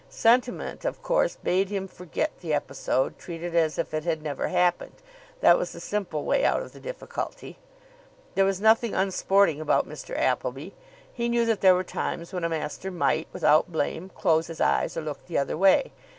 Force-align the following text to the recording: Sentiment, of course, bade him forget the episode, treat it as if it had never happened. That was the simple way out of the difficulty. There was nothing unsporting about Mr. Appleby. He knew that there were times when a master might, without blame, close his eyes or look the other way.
Sentiment, 0.09 0.83
of 0.83 1.03
course, 1.03 1.35
bade 1.35 1.69
him 1.69 1.87
forget 1.87 2.31
the 2.39 2.55
episode, 2.55 3.19
treat 3.19 3.43
it 3.43 3.53
as 3.53 3.77
if 3.77 3.93
it 3.93 4.03
had 4.03 4.23
never 4.23 4.47
happened. 4.47 4.95
That 5.41 5.59
was 5.59 5.73
the 5.73 5.79
simple 5.79 6.23
way 6.25 6.43
out 6.43 6.63
of 6.63 6.71
the 6.73 6.79
difficulty. 6.79 7.59
There 8.33 8.43
was 8.43 8.59
nothing 8.59 8.95
unsporting 8.95 9.61
about 9.61 9.87
Mr. 9.87 10.17
Appleby. 10.17 10.69
He 11.13 11.29
knew 11.29 11.45
that 11.45 11.61
there 11.61 11.75
were 11.75 11.83
times 11.83 12.33
when 12.33 12.43
a 12.43 12.49
master 12.49 12.89
might, 12.89 13.27
without 13.31 13.71
blame, 13.71 14.09
close 14.09 14.47
his 14.47 14.59
eyes 14.59 14.97
or 14.97 15.01
look 15.01 15.23
the 15.27 15.37
other 15.37 15.55
way. 15.55 15.91